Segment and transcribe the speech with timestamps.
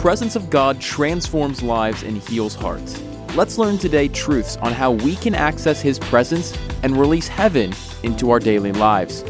[0.00, 2.98] presence of God transforms lives and heals hearts.
[3.36, 8.30] Let's learn today truths on how we can access His presence and release heaven into
[8.30, 9.22] our daily lives.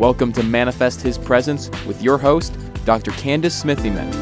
[0.00, 3.12] Welcome to Manifest His Presence with your host, Dr.
[3.12, 4.12] Candice Smithyman.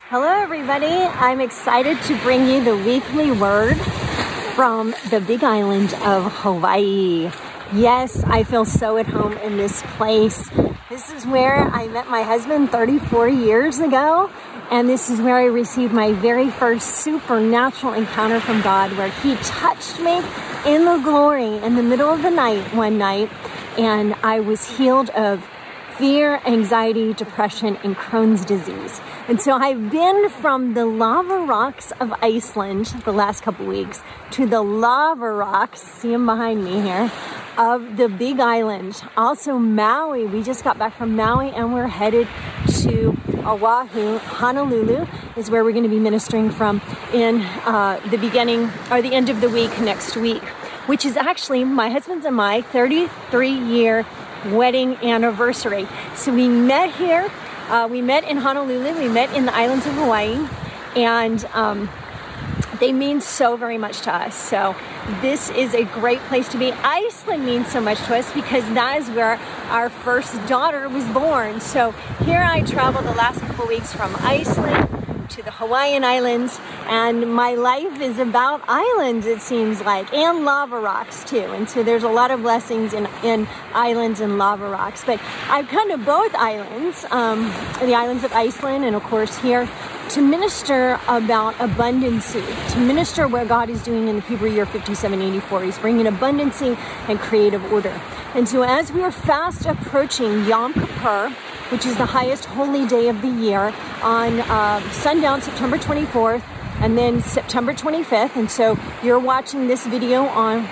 [0.00, 0.88] Hello, everybody.
[0.88, 3.78] I'm excited to bring you the weekly word
[4.58, 7.30] from the big island of Hawaii.
[7.72, 10.50] Yes, I feel so at home in this place.
[10.88, 14.28] This is where I met my husband 34 years ago,
[14.72, 19.36] and this is where I received my very first supernatural encounter from God, where He
[19.36, 20.16] touched me
[20.66, 23.30] in the glory in the middle of the night one night,
[23.78, 25.48] and I was healed of
[25.98, 29.00] fear, anxiety, depression, and Crohn's disease.
[29.26, 34.46] And so I've been from the lava rocks of Iceland the last couple weeks to
[34.46, 37.10] the lava rocks, see them behind me here,
[37.58, 39.02] of the Big Island.
[39.16, 40.24] Also Maui.
[40.26, 42.28] We just got back from Maui and we're headed
[42.82, 44.18] to Oahu.
[44.18, 45.04] Honolulu
[45.36, 46.80] is where we're going to be ministering from
[47.12, 50.44] in uh, the beginning or the end of the week next week,
[50.86, 54.06] which is actually my husband's and my 33 year
[54.46, 55.86] wedding anniversary.
[56.14, 57.30] So we met here.
[57.68, 58.98] Uh, we met in Honolulu.
[58.98, 60.46] We met in the islands of Hawaii,
[60.96, 61.88] and um,
[62.80, 64.34] they mean so very much to us.
[64.34, 64.74] So
[65.20, 66.72] this is a great place to be.
[66.72, 71.60] Iceland means so much to us because that is where our first daughter was born.
[71.60, 71.92] So
[72.24, 74.97] here I traveled the last couple weeks from Iceland
[75.30, 80.80] to the Hawaiian Islands, and my life is about islands, it seems like, and lava
[80.80, 81.52] rocks too.
[81.52, 85.04] And so there's a lot of blessings in, in islands and lava rocks.
[85.04, 87.44] But I've come to both islands, um,
[87.80, 89.68] the islands of Iceland, and of course here
[90.10, 95.62] to minister about abundancy, to minister what God is doing in the Hebrew year 5784.
[95.64, 96.78] He's bringing abundancy
[97.08, 98.00] and creative order.
[98.34, 101.34] And so as we are fast approaching Yom Kippur,
[101.70, 106.42] which is the highest holy day of the year, on uh, sundown September 24th
[106.80, 108.36] and then September 25th.
[108.36, 110.68] And so you're watching this video on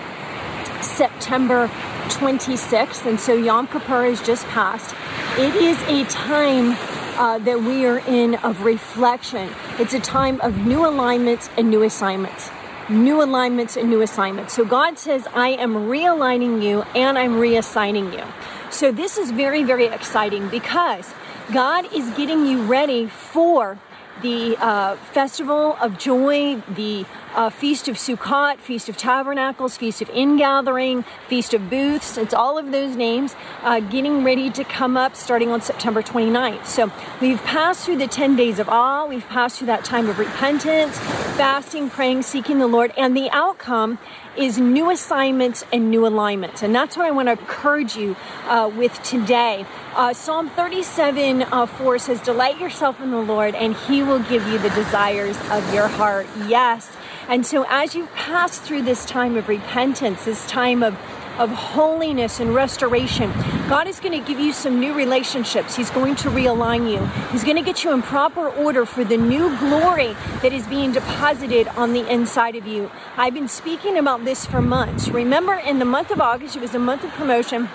[0.80, 1.68] September
[2.08, 3.06] 26th.
[3.06, 4.94] And so Yom Kippur is just passed.
[5.38, 6.76] It is a time
[7.18, 9.50] uh, that we are in of reflection.
[9.78, 12.50] It's a time of new alignments and new assignments.
[12.88, 14.54] New alignments and new assignments.
[14.54, 18.22] So God says, I am realigning you and I'm reassigning you.
[18.70, 21.12] So this is very, very exciting because
[21.52, 23.78] God is getting you ready for
[24.22, 30.10] the uh, Festival of Joy, the uh, Feast of Sukkot, Feast of Tabernacles, Feast of
[30.10, 32.16] Ingathering, Feast of Booths.
[32.16, 36.66] It's all of those names uh, getting ready to come up starting on September 29th.
[36.66, 40.18] So we've passed through the 10 days of awe, we've passed through that time of
[40.18, 40.98] repentance,
[41.36, 43.98] fasting, praying, seeking the Lord, and the outcome
[44.36, 46.62] is new assignments and new alignments.
[46.62, 49.66] And that's what I want to encourage you uh, with today.
[49.94, 54.46] Uh, Psalm 37 uh, 4 says, Delight yourself in the Lord, and he will give
[54.46, 56.26] you the desires of your heart.
[56.46, 56.94] Yes.
[57.28, 60.96] And so as you pass through this time of repentance, this time of
[61.38, 63.30] of holiness and restoration.
[63.68, 65.76] God is going to give you some new relationships.
[65.76, 67.04] He's going to realign you.
[67.30, 70.92] He's going to get you in proper order for the new glory that is being
[70.92, 72.90] deposited on the inside of you.
[73.16, 75.08] I've been speaking about this for months.
[75.08, 77.68] Remember, in the month of August, it was a month of promotion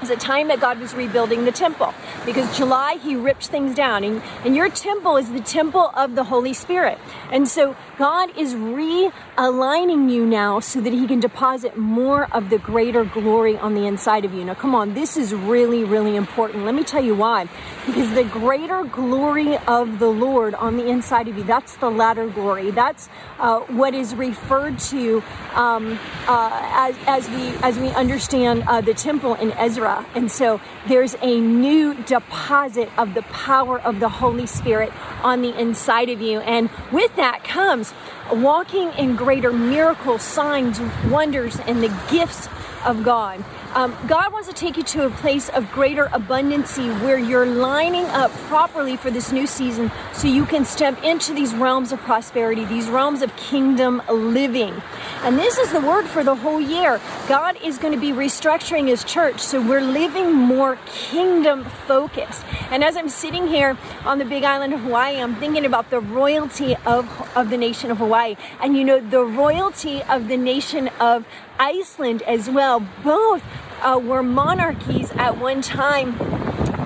[0.00, 4.04] was a time that God was rebuilding the temple because July he ripped things down
[4.04, 6.98] and, and your temple is the temple of the Holy Spirit.
[7.30, 12.58] And so God is realigning you now so that he can deposit more of the
[12.58, 14.44] greater glory on the inside of you.
[14.44, 16.64] Now come on, this is really, really important.
[16.64, 17.48] Let me tell you why.
[17.86, 22.26] Because the greater glory of the Lord on the inside of you, that's the latter
[22.28, 22.70] glory.
[22.70, 23.08] That's
[23.38, 25.22] uh, what is referred to
[25.54, 30.60] um, uh, as, as, we, as we understand uh, the temple in Ezra and so
[30.88, 34.92] there's a new deposit of the power of the Holy Spirit
[35.22, 36.40] on the inside of you.
[36.40, 37.94] And with that comes
[38.32, 42.48] walking in greater miracles, signs, wonders, and the gifts
[42.84, 43.44] of God.
[43.76, 48.06] Um, God wants to take you to a place of greater abundancy where you're lining
[48.06, 52.64] up properly for this new season so you can step into these realms of prosperity,
[52.64, 54.80] these realms of kingdom living.
[55.24, 57.02] And this is the word for the whole year.
[57.28, 62.46] God is going to be restructuring his church so we're living more kingdom focused.
[62.70, 63.76] And as I'm sitting here
[64.06, 67.90] on the big island of Hawaii, I'm thinking about the royalty of, of the nation
[67.90, 68.36] of Hawaii.
[68.58, 71.26] And you know, the royalty of the nation of
[71.58, 72.80] Iceland as well.
[73.02, 73.42] Both
[73.86, 76.18] uh, were monarchies at one time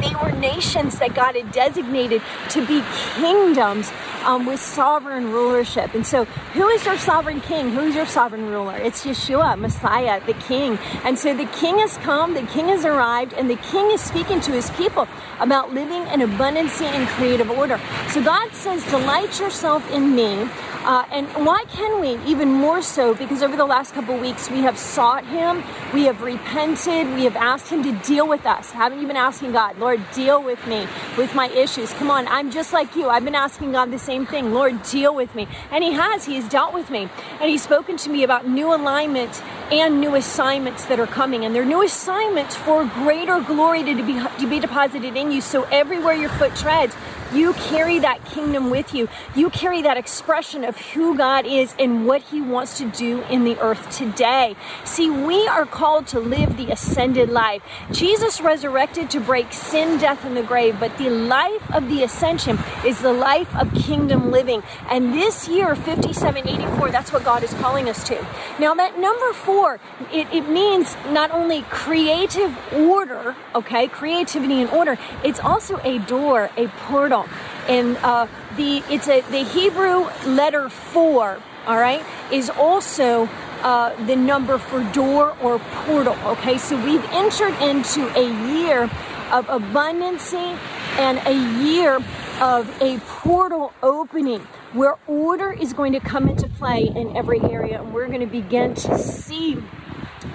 [0.01, 2.83] They were nations that God had designated to be
[3.17, 3.93] kingdoms
[4.25, 5.95] um, with sovereign rulership.
[5.95, 7.71] And so, who is your sovereign king?
[7.71, 8.77] Who is your sovereign ruler?
[8.77, 10.79] It's Yeshua, Messiah, the king.
[11.05, 14.41] And so, the king has come, the king has arrived, and the king is speaking
[14.41, 15.09] to his people
[15.39, 17.81] about living in abundance and creative order.
[18.09, 20.49] So, God says, Delight yourself in me.
[20.83, 22.17] Uh, and why can we?
[22.25, 25.63] Even more so because over the last couple weeks we have sought Him,
[25.93, 28.71] we have repented, we have asked Him to deal with us.
[28.71, 31.93] Haven't you been asking God, Lord, deal with me, with my issues?
[31.95, 33.09] Come on, I'm just like you.
[33.09, 35.49] I've been asking God the same thing, Lord, deal with me.
[35.71, 37.09] And He has, He has dealt with me.
[37.41, 41.45] And He's spoken to me about new alignment and new assignments that are coming.
[41.45, 45.41] And they're new assignments for greater glory to be, to be deposited in you.
[45.41, 46.95] So everywhere your foot treads,
[47.33, 49.09] you carry that kingdom with you.
[49.35, 53.45] You carry that expression of who God is and what He wants to do in
[53.45, 54.57] the earth today.
[54.85, 57.63] See, we are called to live the ascended life.
[57.93, 62.59] Jesus resurrected to break sin, death, and the grave, but the life of the ascension
[62.85, 64.63] is the life of kingdom living.
[64.89, 68.27] And this year, 5784, that's what God is calling us to.
[68.59, 69.79] Now, that number four,
[70.13, 76.51] it, it means not only creative order, okay, creativity and order, it's also a door,
[76.57, 77.20] a portal
[77.69, 78.27] and uh,
[78.57, 81.41] the it's a the Hebrew letter four.
[81.67, 82.03] All right,
[82.33, 83.29] is also
[83.63, 86.17] uh, the number for door or portal.
[86.25, 88.85] Okay, so we've entered into a year
[89.31, 90.59] of abundancy
[90.99, 92.01] and a year
[92.41, 94.41] of a portal opening
[94.73, 98.27] where order is going to come into play in every area, and we're going to
[98.27, 99.63] begin to see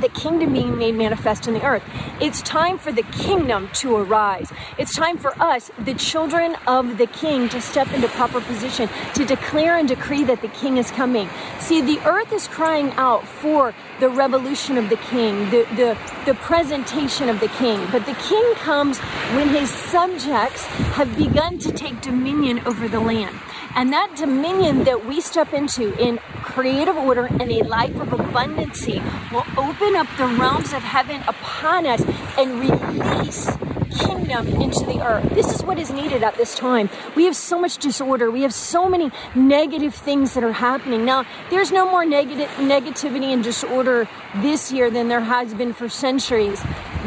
[0.02, 1.84] the kingdom being made manifest in the earth.
[2.20, 4.52] It's time for the kingdom to arise.
[4.78, 9.26] It's time for us, the children of the king, to step into proper position, to
[9.26, 11.30] declare and decree that the king is coming.
[11.60, 16.34] See, the earth is crying out for the revolution of the king, the, the, the
[16.36, 17.88] presentation of the king.
[17.92, 19.00] But the king comes
[19.36, 20.66] when his subjects
[20.96, 23.40] have begun to take dominion over the land.
[23.76, 26.20] And that dominion that we step into in
[26.56, 31.86] creative order and a life of abundancy will open up the realms of heaven upon
[31.86, 32.02] us
[32.38, 33.52] and release
[33.92, 35.30] kingdom into the earth.
[35.31, 36.90] This is what is needed at this time.
[37.13, 38.31] We have so much disorder.
[38.31, 41.04] We have so many negative things that are happening.
[41.04, 44.07] Now, there's no more negative negativity and disorder
[44.38, 46.63] this year than there has been for centuries.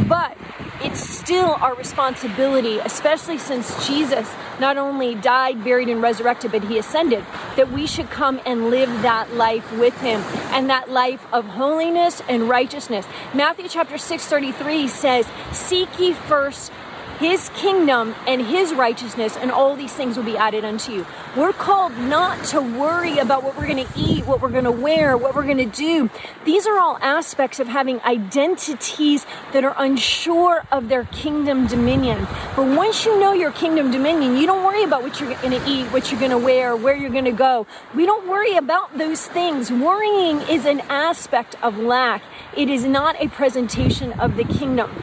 [0.07, 0.38] But
[0.83, 6.79] it's still our responsibility, especially since Jesus not only died, buried, and resurrected, but he
[6.79, 7.25] ascended,
[7.57, 10.21] that we should come and live that life with him
[10.53, 13.07] and that life of holiness and righteousness.
[13.35, 16.73] Matthew chapter 6 33 says, Seek ye first
[17.19, 21.07] his kingdom and his righteousness, and all these things will be added unto you.
[21.37, 24.71] We're called not to worry about what we're going to eat, what we're going to
[24.71, 26.11] wear, what we're going to do.
[26.45, 32.27] These are all aspects of having identities that are unsure of their kingdom dominion.
[32.55, 35.69] But once you know your kingdom dominion, you don't worry about what you're going to
[35.69, 37.67] eat, what you're going to wear, where you're going to go.
[37.95, 39.71] We don't worry about those things.
[39.71, 42.23] Worrying is an aspect of lack,
[42.57, 45.03] it is not a presentation of the kingdom.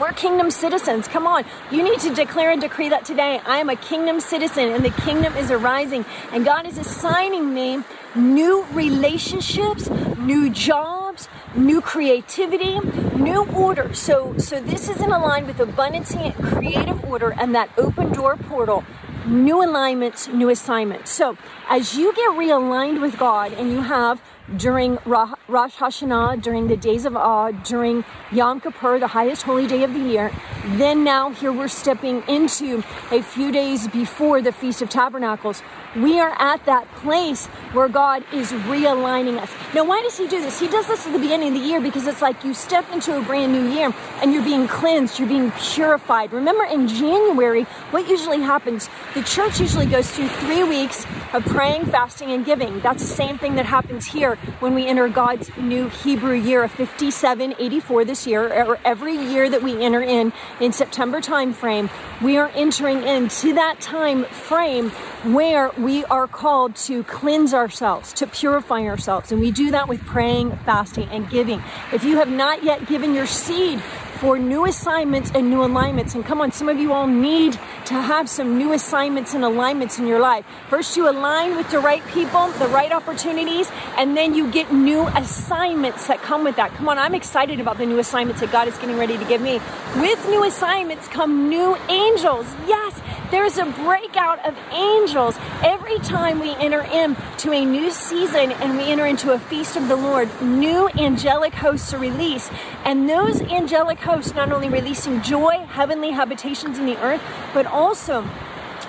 [0.00, 1.06] We're kingdom citizens.
[1.06, 1.44] Come on.
[1.70, 3.40] You need to declare and decree that today.
[3.46, 6.04] I am a kingdom citizen and the kingdom is arising.
[6.32, 7.84] And God is assigning me
[8.16, 9.88] new relationships,
[10.18, 12.80] new jobs, new creativity,
[13.14, 13.94] new order.
[13.94, 18.36] So so this is in line with abundance and creative order and that open door
[18.36, 18.82] portal
[19.26, 21.10] new alignments, new assignments.
[21.10, 21.38] So,
[21.68, 24.20] as you get realigned with God and you have
[24.56, 29.82] during Rosh Hashanah, during the days of awe, during Yom Kippur, the highest holy day
[29.82, 30.30] of the year.
[30.64, 35.62] Then now here we're stepping into a few days before the Feast of Tabernacles.
[35.96, 39.50] We are at that place where God is realigning us.
[39.74, 40.58] Now, why does He do this?
[40.58, 43.16] He does this at the beginning of the year because it's like you step into
[43.16, 46.32] a brand new year and you're being cleansed, you're being purified.
[46.32, 48.88] Remember, in January, what usually happens?
[49.14, 52.78] The church usually goes through three weeks of praying, fasting, and giving.
[52.80, 56.70] That's the same thing that happens here when we enter God's new Hebrew year of
[56.70, 61.90] 5784 this year, or every year that we enter in in September time frame,
[62.22, 64.90] we are entering into that time frame
[65.24, 69.32] where we are called to cleanse ourselves, to purify ourselves.
[69.32, 71.62] And we do that with praying, fasting, and giving.
[71.92, 73.82] If you have not yet given your seed
[74.24, 76.14] for new assignments and new alignments.
[76.14, 79.98] And come on, some of you all need to have some new assignments and alignments
[79.98, 80.44] in your life.
[80.68, 85.06] First, you align with the right people, the right opportunities, and then you get new
[85.08, 86.72] assignments that come with that.
[86.74, 89.40] Come on, I'm excited about the new assignments that God is getting ready to give
[89.40, 89.60] me.
[89.96, 92.46] With new assignments come new angels.
[92.66, 93.00] Yes,
[93.34, 98.84] There's a breakout of angels every time we enter into a new season and we
[98.84, 100.30] enter into a feast of the Lord.
[100.40, 102.52] New angelic hosts are released,
[102.84, 107.20] and those angelic hosts not only releasing joy, heavenly habitations in the earth,
[107.52, 108.22] but also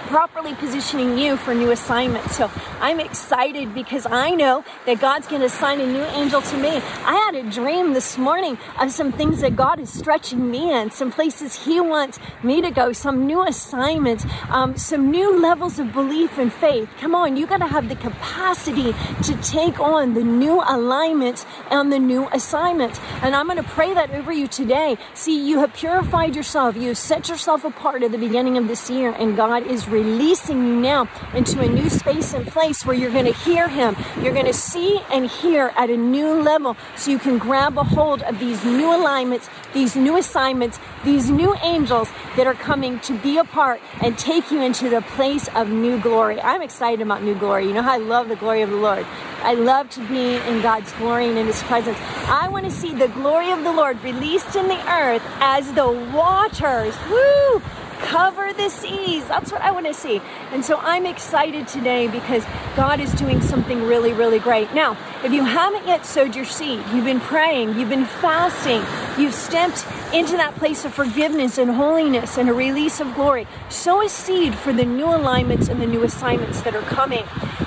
[0.08, 2.38] properly positioning you for new assignments.
[2.38, 6.58] So I'm excited because I know that God's going to assign a new angel to
[6.58, 6.70] me.
[6.70, 10.92] I had a dream this morning of some things that God is stretching me in,
[10.92, 15.94] some places He wants me to go, some new assignments, um, some new levels of
[15.94, 16.90] belief and faith.
[17.00, 18.94] Come on, you got to have the capacity
[19.24, 23.00] to take on the new alignments and the new assignments.
[23.22, 24.98] And I'm going to pray that over you today.
[25.14, 28.90] See, you have purified yourself, you have set yourself apart at the beginning of this
[28.90, 33.12] year, and God is releasing you now into a new space and place where you're
[33.12, 33.96] going to hear Him.
[34.22, 37.84] You're going to see and hear at a new level so you can grab a
[37.84, 43.14] hold of these new alignments, these new assignments, these new angels that are coming to
[43.20, 46.42] be a part and take you into the place of new glory.
[46.42, 47.68] I'm excited about new glory.
[47.68, 49.06] You know how I love the glory of the Lord.
[49.42, 51.98] I love to be in God's glory and in His presence.
[52.28, 55.90] I want to see the glory of the Lord released in the earth as the
[56.14, 56.96] waters.
[57.10, 57.62] Woo!
[58.06, 59.28] Cover the seas.
[59.28, 60.22] That's what I want to see.
[60.52, 62.46] And so I'm excited today because
[62.76, 64.74] God is doing something really, really great.
[64.74, 68.84] Now, if you haven't yet sowed your seed, you've been praying, you've been fasting,
[69.22, 74.02] you've stepped into that place of forgiveness and holiness and a release of glory, sow
[74.02, 77.26] a seed for the new alignments and the new assignments that are coming.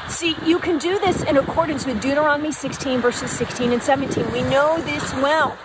[0.09, 4.30] See, you can do this in accordance with Deuteronomy 16, verses 16 and 17.
[4.33, 5.59] We know this well.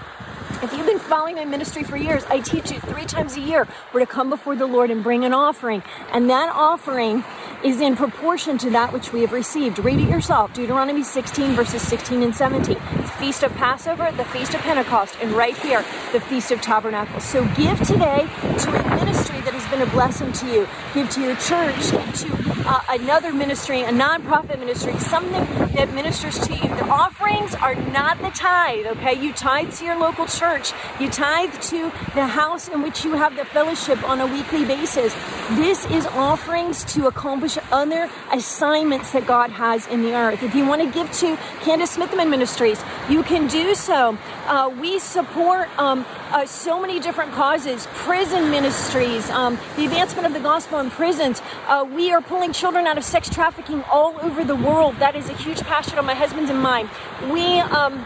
[0.63, 3.67] If you've been following my ministry for years, I teach you three times a year
[3.91, 5.83] we're to come before the Lord and bring an offering.
[6.13, 7.25] And that offering
[7.65, 9.79] is in proportion to that which we have received.
[9.79, 12.77] Read it yourself Deuteronomy 16, verses 16 and 17.
[12.93, 17.25] It's Feast of Passover, the Feast of Pentecost, and right here, the Feast of Tabernacles.
[17.25, 18.29] So give today
[18.59, 19.22] to a ministry
[19.63, 20.67] has been a blessing to you.
[20.93, 25.31] Give to your church, to uh, another ministry, a nonprofit ministry, something
[25.73, 26.61] that ministers to you.
[26.61, 29.13] The offerings are not the tithe, okay?
[29.13, 33.35] You tithe to your local church, you tithe to the house in which you have
[33.35, 35.13] the fellowship on a weekly basis.
[35.51, 40.43] This is offerings to accomplish other assignments that God has in the earth.
[40.43, 44.17] If you want to give to Candice Smithyman Ministries, you can do so.
[44.45, 50.33] Uh, we support um, uh, so many different causes, prison ministries, um, the advancement of
[50.33, 51.41] the gospel in prisons.
[51.67, 54.95] Uh, we are pulling children out of sex trafficking all over the world.
[54.97, 56.89] That is a huge passion of my husband's and mine.
[57.31, 58.05] We um,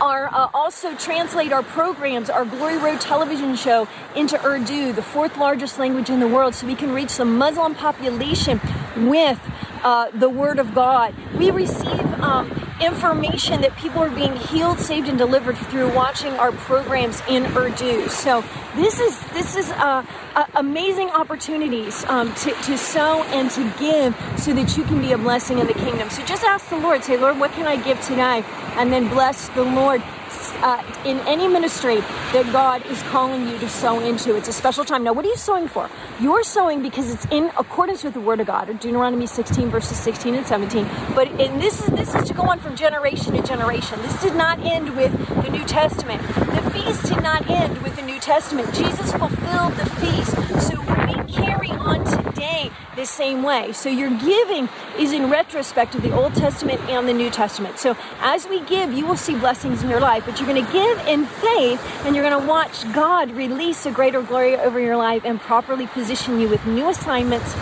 [0.00, 3.86] are uh, also translate our programs, our Glory Road television show,
[4.16, 7.76] into Urdu, the fourth largest language in the world, so we can reach the Muslim
[7.76, 8.60] population
[8.96, 9.40] with
[9.84, 11.14] uh, the Word of God.
[11.36, 16.52] We receive um, information that people are being healed, saved, and delivered through watching our
[16.52, 18.08] programs in Urdu.
[18.08, 19.72] So this is this is
[20.54, 25.18] amazing opportunities um, to, to sow and to give, so that you can be a
[25.18, 26.10] blessing in the kingdom.
[26.10, 28.44] So just ask the Lord, say, Lord, what can I give today?
[28.76, 30.02] And then bless the Lord
[30.62, 31.96] uh, in any ministry
[32.32, 34.36] that God is calling you to sow into.
[34.36, 35.04] It's a special time.
[35.04, 35.90] Now, what are you sowing for?
[36.20, 40.34] You're sowing because it's in accordance with the Word of God, Deuteronomy 16 verses 16
[40.34, 40.88] and 17.
[41.14, 44.00] But this is this is to go on from generation to generation.
[44.02, 45.12] This did not end with
[45.44, 46.22] the New Testament.
[46.22, 48.74] The feast did not end with the New Testament.
[48.74, 50.36] Jesus fulfilled the feast.
[50.68, 52.05] So we carry on
[52.36, 53.72] today the same way.
[53.72, 57.78] So your giving is in retrospect of the Old Testament and the New Testament.
[57.78, 60.72] So as we give, you will see blessings in your life, but you're going to
[60.72, 64.96] give in faith and you're going to watch God release a greater glory over your
[64.96, 67.54] life and properly position you with new assignments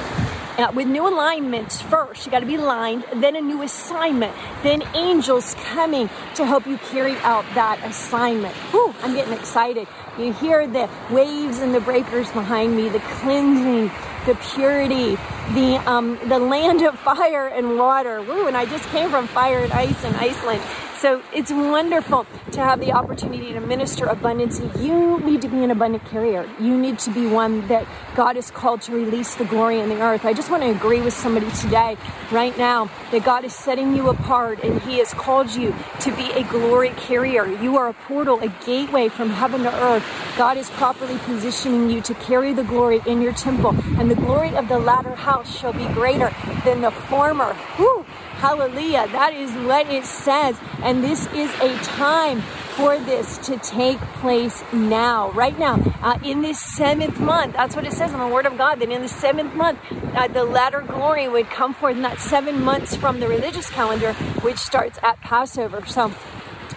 [0.56, 2.24] uh, with new alignments first.
[2.24, 6.78] You got to be aligned, then a new assignment, then angels coming to help you
[6.78, 8.54] carry out that assignment.
[8.70, 9.88] Whew, I'm getting excited.
[10.16, 13.90] You hear the waves and the breakers behind me, the cleansing,
[14.26, 15.16] the purity,
[15.54, 18.22] the um, the land of fire and water.
[18.22, 18.46] Woo!
[18.46, 20.62] And I just came from fire and ice in Iceland.
[21.04, 24.58] So it's wonderful to have the opportunity to minister abundance.
[24.78, 26.48] You need to be an abundant carrier.
[26.58, 30.00] You need to be one that God is called to release the glory in the
[30.00, 30.24] earth.
[30.24, 31.98] I just want to agree with somebody today,
[32.32, 36.30] right now, that God is setting you apart and He has called you to be
[36.32, 37.44] a glory carrier.
[37.44, 40.02] You are a portal, a gateway from heaven to earth.
[40.38, 44.56] God is properly positioning you to carry the glory in your temple, and the glory
[44.56, 46.34] of the latter house shall be greater
[46.64, 47.52] than the former.
[47.76, 48.06] Whew.
[48.36, 49.08] Hallelujah.
[49.08, 50.58] That is what it says.
[50.82, 52.42] And this is a time
[52.76, 57.54] for this to take place now, right now, uh, in this seventh month.
[57.54, 59.78] That's what it says in the Word of God, that in the seventh month,
[60.14, 64.12] uh, the latter glory would come forth, that's seven months from the religious calendar,
[64.42, 65.86] which starts at Passover.
[65.86, 66.12] So,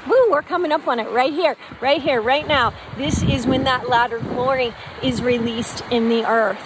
[0.08, 2.74] Woo, we're coming up on it right here, right here, right now.
[2.98, 6.60] This is when that latter glory is released in the earth.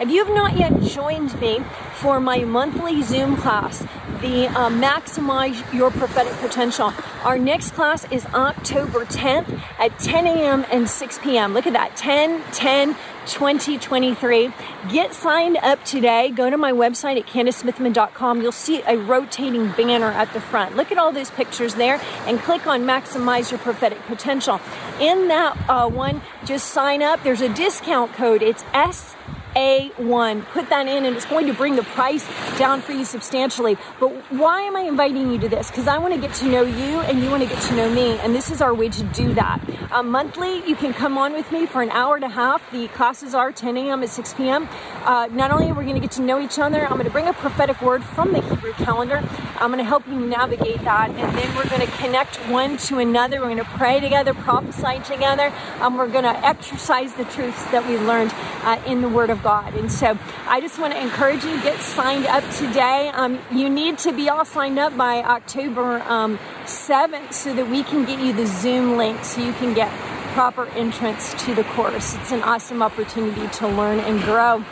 [0.00, 1.60] If you have not yet joined me
[1.94, 3.80] for my monthly Zoom class,
[4.20, 10.64] the uh, Maximize Your Prophetic Potential, our next class is October 10th at 10 a.m.
[10.72, 11.54] and 6 p.m.
[11.54, 12.96] Look at that 10, 10,
[13.26, 14.52] 2023.
[14.90, 16.30] Get signed up today.
[16.30, 18.42] Go to my website at CandiceSmithyman.com.
[18.42, 20.74] You'll see a rotating banner at the front.
[20.74, 24.60] Look at all those pictures there and click on Maximize Your Prophetic Potential.
[25.00, 27.22] In that uh, one, just sign up.
[27.22, 28.42] There's a discount code.
[28.42, 29.14] It's S
[29.54, 30.44] a1.
[30.46, 32.26] Put that in, and it's going to bring the price
[32.58, 33.76] down for you substantially.
[34.00, 35.70] But why am I inviting you to this?
[35.70, 37.90] Because I want to get to know you, and you want to get to know
[37.90, 39.60] me, and this is our way to do that.
[39.90, 42.70] Um, monthly, you can come on with me for an hour and a half.
[42.70, 44.02] The classes are 10 a.m.
[44.02, 44.68] at 6 p.m.
[45.04, 47.10] Uh, not only are we going to get to know each other, I'm going to
[47.10, 49.22] bring a prophetic word from the Hebrew calendar.
[49.58, 52.98] I'm going to help you navigate that, and then we're going to connect one to
[52.98, 53.40] another.
[53.40, 57.86] We're going to pray together, prophesy together, and we're going to exercise the truths that
[57.86, 58.32] we learned
[58.62, 59.74] uh, in the Word of God.
[59.74, 63.10] And so I just want to encourage you, get signed up today.
[63.14, 67.82] Um, you need to be all signed up by October um, 7th so that we
[67.82, 69.90] can get you the Zoom link so you can get
[70.32, 72.14] proper entrance to the course.
[72.14, 74.64] It's an awesome opportunity to learn and grow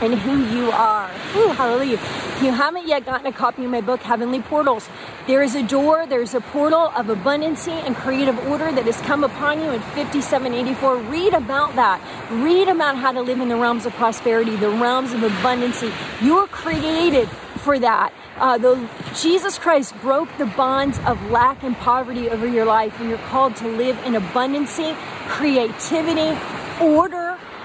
[0.00, 1.10] and who you are.
[1.36, 1.94] Ooh, hallelujah.
[1.94, 4.88] If you haven't yet gotten a copy of my book, Heavenly Portals,
[5.26, 9.24] there is a door, there's a portal of abundancy and creative order that has come
[9.24, 10.96] upon you in 5784.
[10.96, 12.00] Read about that.
[12.30, 15.92] Read about how to live in the realms of prosperity, the realms of abundancy.
[16.20, 17.28] You're created
[17.64, 18.12] for that.
[18.36, 23.08] Uh, the, Jesus Christ broke the bonds of lack and poverty over your life, and
[23.08, 24.96] you're called to live in abundancy,
[25.28, 26.36] creativity,
[26.80, 27.13] order,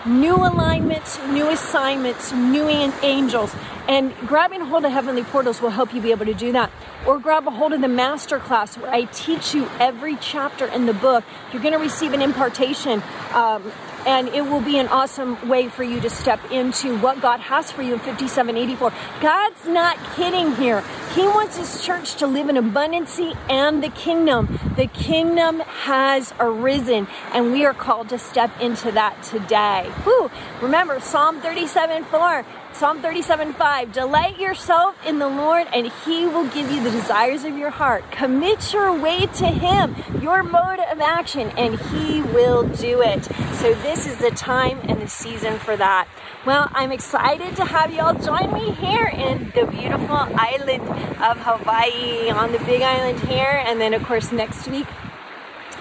[0.06, 3.56] new alignments, new assignments, new angels.
[3.88, 6.72] And grabbing hold of Heavenly Portals will help you be able to do that.
[7.08, 10.86] Or grab a hold of the master class where I teach you every chapter in
[10.86, 11.24] the book.
[11.52, 13.02] You're going to receive an impartation.
[13.34, 13.72] Um,
[14.06, 17.72] and it will be an awesome way for you to step into what God has
[17.72, 18.94] for you in 5784.
[19.22, 20.84] God's not kidding here.
[21.14, 24.60] He wants His church to live in abundancy and the kingdom.
[24.76, 29.90] The kingdom has arisen, and we are called to step into that today.
[30.04, 30.32] Whew.
[30.62, 32.46] Remember, Psalm 37 4
[32.80, 37.44] Psalm 37 5 Delight yourself in the Lord, and He will give you the desires
[37.44, 38.10] of your heart.
[38.10, 43.26] Commit your way to Him, your mode of action, and He will do it.
[43.56, 46.08] So, this is the time and the season for that.
[46.46, 50.82] Well, I'm excited to have you all join me here in the beautiful island
[51.22, 53.62] of Hawaii on the big island here.
[53.68, 54.88] And then, of course, next week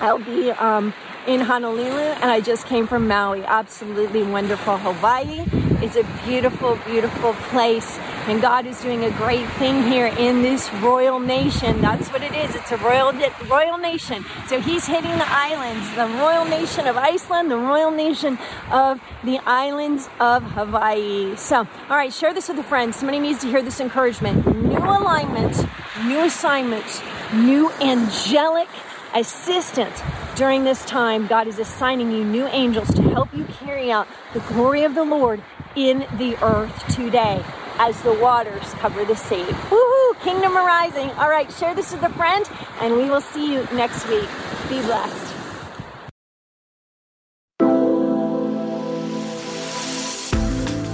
[0.01, 0.93] I'll be um,
[1.29, 1.85] in Honolulu,
[2.19, 3.45] and I just came from Maui.
[3.45, 4.79] Absolutely wonderful.
[4.79, 10.43] Hawaii is a beautiful, beautiful place, and God is doing a great thing here in
[10.43, 11.81] this royal nation.
[11.81, 12.55] That's what it is.
[12.55, 13.13] It's a royal
[13.49, 14.25] royal nation.
[14.49, 18.39] So He's hitting the islands, the royal nation of Iceland, the royal nation
[18.71, 21.37] of the islands of Hawaii.
[21.37, 22.95] So, all right, share this with a friend.
[22.95, 24.47] Somebody needs to hear this encouragement.
[24.47, 25.65] New alignments,
[26.05, 28.69] new assignments, new angelic
[29.15, 30.03] assistance
[30.39, 34.41] during this time, God is assigning you new angels to help you carry out the
[34.41, 35.43] glory of the Lord
[35.79, 37.43] in the earth today
[37.79, 39.45] as the waters cover the sea.
[39.45, 40.21] Woohoo!
[40.23, 41.11] Kingdom arising.
[41.13, 42.45] All right, share this with a friend,
[42.81, 44.29] and we will see you next week.
[44.69, 45.35] Be blessed.